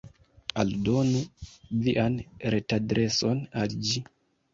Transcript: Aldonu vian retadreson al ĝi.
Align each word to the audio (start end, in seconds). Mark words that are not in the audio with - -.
Aldonu 0.61 1.19
vian 1.87 2.15
retadreson 2.53 3.45
al 3.61 3.77
ĝi. 3.91 4.01